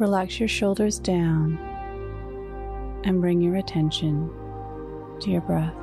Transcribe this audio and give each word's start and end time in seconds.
Relax 0.00 0.40
your 0.40 0.48
shoulders 0.48 0.98
down 0.98 1.58
and 3.04 3.20
bring 3.20 3.42
your 3.42 3.56
attention 3.56 4.30
to 5.20 5.30
your 5.30 5.42
breath. 5.42 5.74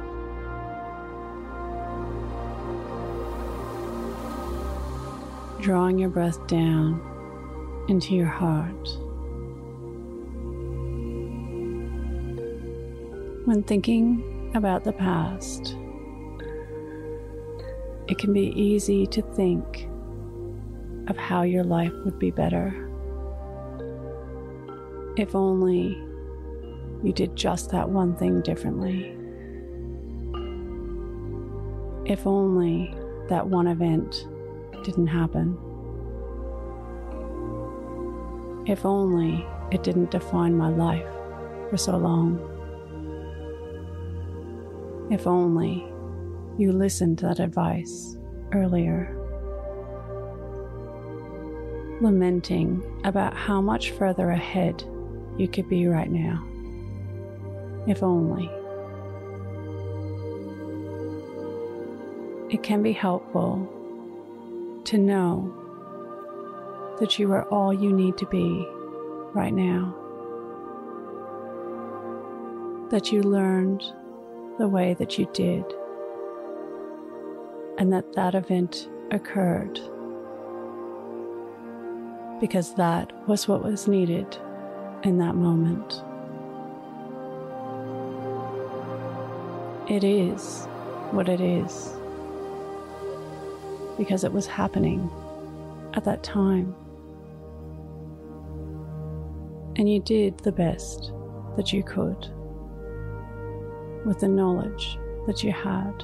Drawing 5.61 5.99
your 5.99 6.09
breath 6.09 6.47
down 6.47 6.99
into 7.89 8.15
your 8.15 8.25
heart. 8.25 8.87
When 13.45 13.61
thinking 13.67 14.51
about 14.55 14.83
the 14.83 14.93
past, 14.93 15.77
it 18.07 18.17
can 18.17 18.33
be 18.33 18.47
easy 18.59 19.05
to 19.05 19.21
think 19.21 19.87
of 21.07 21.17
how 21.17 21.43
your 21.43 21.63
life 21.63 21.93
would 22.03 22.17
be 22.17 22.31
better 22.31 22.86
if 25.17 25.33
only 25.33 25.99
you 27.03 27.11
did 27.11 27.35
just 27.35 27.71
that 27.71 27.89
one 27.89 28.15
thing 28.15 28.41
differently. 28.41 29.15
If 32.05 32.27
only 32.27 32.93
that 33.27 33.47
one 33.47 33.67
event 33.67 34.27
didn't 34.83 35.07
happen. 35.07 35.57
If 38.67 38.85
only 38.85 39.45
it 39.71 39.81
didn't 39.81 40.11
define 40.11 40.55
my 40.55 40.69
life 40.69 41.07
for 41.69 41.77
so 41.77 41.97
long. 41.97 42.39
If 45.09 45.25
only 45.25 45.91
you 46.59 46.71
listened 46.71 47.17
to 47.19 47.27
that 47.27 47.39
advice 47.39 48.17
earlier. 48.53 49.13
Lamenting 52.01 53.01
about 53.03 53.35
how 53.35 53.61
much 53.61 53.91
further 53.91 54.29
ahead 54.29 54.83
you 55.37 55.47
could 55.47 55.69
be 55.69 55.87
right 55.87 56.09
now. 56.09 56.43
If 57.87 58.03
only. 58.03 58.49
It 62.49 62.63
can 62.63 62.81
be 62.81 62.93
helpful 62.93 63.73
to 64.85 64.97
know 64.97 65.53
that 66.99 67.19
you 67.19 67.31
are 67.31 67.43
all 67.49 67.73
you 67.73 67.93
need 67.93 68.17
to 68.17 68.25
be 68.25 68.65
right 69.33 69.53
now. 69.53 69.93
That 72.89 73.11
you 73.11 73.21
learned 73.21 73.83
the 74.57 74.67
way 74.67 74.95
that 74.95 75.19
you 75.19 75.29
did, 75.33 75.65
and 77.77 77.91
that 77.93 78.13
that 78.13 78.33
event 78.33 78.89
occurred 79.11 79.79
because 82.39 82.75
that 82.75 83.11
was 83.27 83.47
what 83.47 83.63
was 83.63 83.87
needed 83.87 84.37
in 85.03 85.17
that 85.19 85.35
moment. 85.35 86.03
It 89.89 90.03
is 90.03 90.65
what 91.11 91.29
it 91.29 91.39
is 91.39 91.93
because 93.97 94.23
it 94.23 94.31
was 94.31 94.45
happening 94.45 95.09
at 95.93 96.03
that 96.03 96.23
time. 96.23 96.75
And 99.77 99.91
you 99.91 99.99
did 99.99 100.39
the 100.39 100.51
best 100.51 101.11
that 101.55 101.71
you 101.71 101.83
could 101.83 102.27
with 104.05 104.19
the 104.19 104.27
knowledge 104.27 104.97
that 105.25 105.43
you 105.43 105.51
had. 105.51 106.03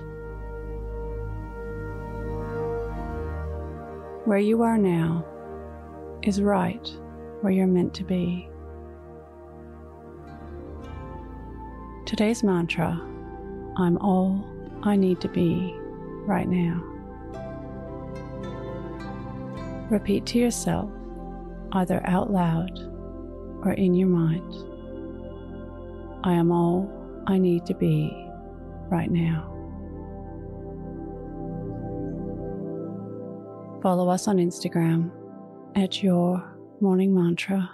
Where 4.25 4.37
you 4.37 4.61
are 4.61 4.77
now 4.77 5.25
is 6.21 6.41
right 6.41 6.89
where 7.41 7.51
you're 7.51 7.67
meant 7.67 7.93
to 7.95 8.03
be. 8.05 8.47
Today's 12.13 12.43
mantra 12.43 13.01
I'm 13.75 13.97
all 13.97 14.45
I 14.83 14.95
need 14.95 15.19
to 15.21 15.27
be 15.27 15.73
right 16.27 16.47
now. 16.47 16.79
Repeat 19.89 20.27
to 20.27 20.37
yourself, 20.37 20.91
either 21.71 22.07
out 22.07 22.31
loud 22.31 22.69
or 23.65 23.71
in 23.71 23.95
your 23.95 24.09
mind 24.09 24.53
I 26.23 26.33
am 26.33 26.51
all 26.51 26.87
I 27.25 27.39
need 27.39 27.65
to 27.65 27.73
be 27.73 28.15
right 28.91 29.09
now. 29.09 29.49
Follow 33.81 34.07
us 34.07 34.27
on 34.27 34.37
Instagram 34.37 35.09
at 35.75 36.03
Your 36.03 36.43
Morning 36.79 37.11
Mantra 37.11 37.71